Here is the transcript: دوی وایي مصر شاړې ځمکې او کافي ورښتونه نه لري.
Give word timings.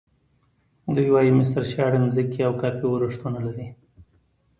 دوی 0.95 1.07
وایي 1.13 1.31
مصر 1.39 1.61
شاړې 1.73 1.99
ځمکې 2.15 2.41
او 2.47 2.53
کافي 2.61 2.85
ورښتونه 2.89 3.37
نه 3.45 3.45
لري. 3.47 3.67